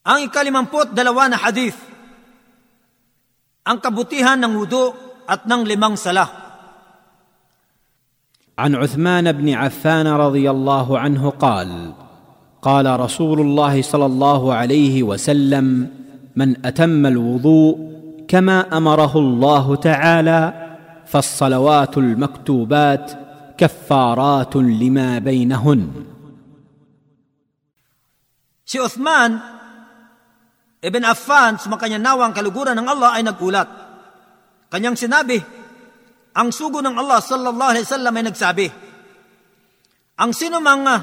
Ang 0.00 0.32
ikalimamput 0.32 0.96
dalawa 0.96 1.28
na 1.28 1.36
hadith, 1.36 1.76
ang 3.68 3.76
kabutihan 3.76 4.40
ng 4.40 4.56
wudu 4.56 4.96
at 5.28 5.44
ng 5.44 5.62
limang 5.68 5.96
sala. 5.96 6.48
عن 8.60 8.76
عثمان 8.76 9.32
بن 9.32 9.48
عفان 9.56 10.06
رضي 10.06 10.44
الله 10.50 10.98
عنه 10.98 11.30
قال 11.40 11.92
قال 12.62 13.00
رسول 13.00 13.40
الله 13.40 13.82
صلى 13.82 14.06
الله 14.06 14.54
عليه 14.54 15.02
وسلم 15.02 15.66
من 16.36 16.66
اتم 16.66 17.06
الوضوء 17.06 17.74
كما 18.28 18.76
امره 18.76 19.16
الله 19.16 19.76
تعالى 19.76 20.40
فالصلوات 21.06 21.98
المكتوبات 21.98 23.12
كفارات 23.56 24.56
لما 24.56 25.18
بينهن 25.18 25.80
Si 28.70 28.78
Uthman 28.78 29.59
ibn 30.80 31.04
Affan, 31.04 31.60
sumakanya 31.60 32.00
nawang 32.00 32.32
kaluguran 32.32 32.76
ng 32.76 32.88
Allah 32.88 33.20
ay 33.20 33.22
nagulat. 33.24 33.68
Kanyang 34.72 34.96
sinabi, 34.96 35.36
ang 36.32 36.48
sugo 36.54 36.80
ng 36.80 36.96
Allah 36.96 37.20
sallallahu 37.20 37.70
alaihi 37.76 37.86
wasallam 37.86 38.14
ay 38.16 38.24
nagsabi, 38.32 38.66
ang 40.20 40.32
sino 40.32 40.60
mang 40.60 40.84
ah, 40.88 41.00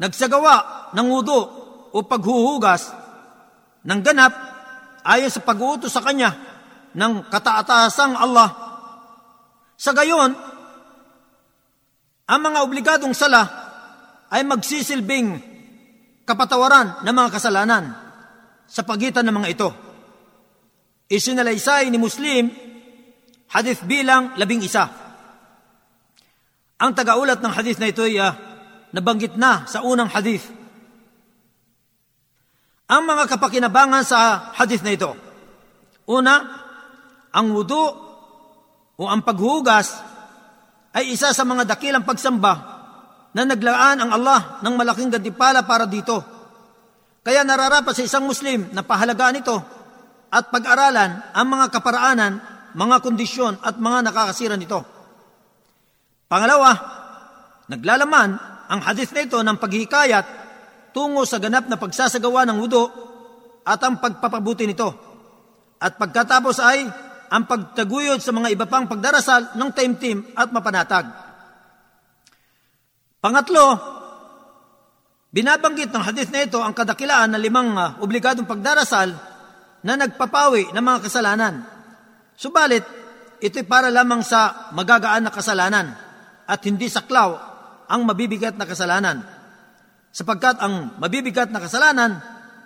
nagsagawa 0.00 0.88
ng 0.92 1.06
wudu 1.08 1.40
o 1.92 1.98
paghuhugas 2.04 2.92
ng 3.84 4.00
ganap 4.04 4.32
ayon 5.06 5.32
sa 5.32 5.40
pag-uutos 5.40 5.92
sa 5.92 6.04
kanya 6.04 6.34
ng 6.92 7.28
kataatasang 7.28 8.16
Allah. 8.16 8.48
Sa 9.76 9.92
gayon, 9.92 10.32
ang 12.26 12.40
mga 12.42 12.58
obligadong 12.64 13.14
sala 13.14 13.44
ay 14.32 14.42
magsisilbing 14.42 15.38
kapatawaran 16.26 17.06
ng 17.06 17.14
mga 17.14 17.30
kasalanan 17.30 18.05
sa 18.66 18.82
pagitan 18.82 19.22
ng 19.26 19.34
mga 19.34 19.50
ito. 19.54 19.68
Isinalaysay 21.06 21.86
ni 21.90 21.98
Muslim, 22.02 22.50
hadith 23.50 23.86
bilang 23.86 24.34
labing 24.34 24.62
isa. 24.62 24.90
Ang 26.76 26.92
tagaulat 26.92 27.40
ng 27.40 27.52
hadith 27.54 27.78
na 27.80 27.88
ito 27.88 28.04
ay 28.04 28.20
uh, 28.20 28.34
nabanggit 28.92 29.38
na 29.38 29.64
sa 29.64 29.80
unang 29.86 30.10
hadith. 30.12 30.44
Ang 32.86 33.02
mga 33.06 33.24
kapakinabangan 33.32 34.04
sa 34.06 34.50
hadith 34.54 34.84
na 34.84 34.94
ito. 34.94 35.10
Una, 36.06 36.34
ang 37.34 37.46
wudu 37.50 37.86
o 38.96 39.02
ang 39.08 39.22
paghugas 39.26 39.94
ay 40.94 41.12
isa 41.12 41.34
sa 41.34 41.44
mga 41.44 41.66
dakilang 41.66 42.06
pagsamba 42.06 42.76
na 43.36 43.42
naglaan 43.44 44.00
ang 44.00 44.10
Allah 44.16 44.64
ng 44.64 44.74
malaking 44.74 45.12
gantipala 45.12 45.66
para 45.66 45.84
dito. 45.84 46.35
Kaya 47.26 47.42
nararapat 47.42 47.90
sa 47.90 48.06
isang 48.06 48.22
Muslim 48.22 48.70
na 48.70 48.86
pahalagaan 48.86 49.42
ito 49.42 49.58
at 50.30 50.46
pag-aralan 50.46 51.34
ang 51.34 51.46
mga 51.50 51.74
kaparaanan, 51.74 52.38
mga 52.78 53.02
kondisyon 53.02 53.58
at 53.66 53.82
mga 53.82 54.06
nakakasira 54.06 54.54
nito. 54.54 54.78
Pangalawa, 56.30 56.70
naglalaman 57.66 58.30
ang 58.70 58.80
hadith 58.86 59.10
na 59.10 59.26
ito 59.26 59.42
ng 59.42 59.58
paghihikayat 59.58 60.26
tungo 60.94 61.26
sa 61.26 61.42
ganap 61.42 61.66
na 61.66 61.74
pagsasagawa 61.74 62.46
ng 62.46 62.62
wudu 62.62 62.86
at 63.66 63.82
ang 63.82 63.98
pagpapabuti 63.98 64.62
nito. 64.62 64.94
At 65.82 65.98
pagkatapos 65.98 66.62
ay 66.62 66.86
ang 67.26 67.42
pagtaguyod 67.50 68.22
sa 68.22 68.30
mga 68.30 68.54
iba 68.54 68.70
pang 68.70 68.86
pagdarasal 68.86 69.58
ng 69.58 69.70
taimtim 69.74 70.30
at 70.38 70.54
mapanatag. 70.54 71.10
Pangatlo, 73.18 73.95
binabanggit 75.36 75.92
ng 75.92 76.00
hadith 76.00 76.32
na 76.32 76.48
ito 76.48 76.56
ang 76.56 76.72
kadakilaan 76.72 77.36
ng 77.36 77.42
limang 77.44 77.76
uh, 77.76 78.00
obligadong 78.00 78.48
pagdarasal 78.48 79.12
na 79.84 79.92
nagpapawi 80.00 80.72
ng 80.72 80.80
mga 80.80 80.98
kasalanan. 81.04 81.60
Subalit, 82.40 82.80
ito'y 83.44 83.68
para 83.68 83.92
lamang 83.92 84.24
sa 84.24 84.72
magagaan 84.72 85.28
na 85.28 85.32
kasalanan 85.32 85.92
at 86.48 86.60
hindi 86.64 86.88
saklaw 86.88 87.36
ang 87.84 88.00
mabibigat 88.08 88.56
na 88.56 88.64
kasalanan. 88.64 89.20
Sapagkat 90.08 90.56
ang 90.56 90.96
mabibigat 90.96 91.52
na 91.52 91.60
kasalanan 91.60 92.16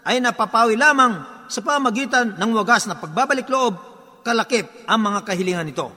ay 0.06 0.22
napapawi 0.22 0.78
lamang 0.78 1.42
sa 1.50 1.66
pamagitan 1.66 2.38
ng 2.38 2.50
wagas 2.54 2.86
na 2.86 2.94
pagbabalik 2.94 3.50
loob, 3.50 3.75
kalakip 4.22 4.70
ang 4.86 5.03
mga 5.03 5.26
kahilingan 5.26 5.66
nito. 5.66 5.91